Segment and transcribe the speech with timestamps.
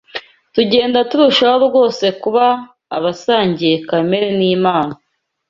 [0.55, 2.45] Tugenda turushaho rwose kuba
[2.97, 4.93] abasangiye kamere n’Imana